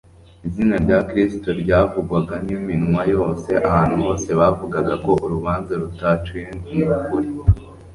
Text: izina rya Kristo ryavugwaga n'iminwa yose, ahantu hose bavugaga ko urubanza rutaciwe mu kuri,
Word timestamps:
izina 0.47 0.75
rya 0.83 0.99
Kristo 1.09 1.49
ryavugwaga 1.61 2.35
n'iminwa 2.45 3.01
yose, 3.15 3.49
ahantu 3.67 3.95
hose 4.05 4.29
bavugaga 4.39 4.93
ko 5.05 5.11
urubanza 5.25 5.71
rutaciwe 5.81 6.41
mu 6.87 6.97
kuri, 7.05 7.29